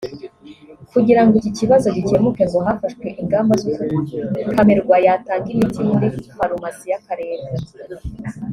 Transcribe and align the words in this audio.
Kugira 0.91 1.21
ngo 1.23 1.33
iki 1.39 1.51
kibazo 1.59 1.87
gikemuke 1.95 2.43
ngo 2.47 2.59
hafashwe 2.67 3.07
ingamba 3.21 3.53
z’uko 3.61 3.83
camerwa 4.53 4.95
yatanga 5.05 5.47
imiti 5.55 5.79
muri 5.89 6.07
farumasi 6.37 6.85
y’akarere 6.91 7.45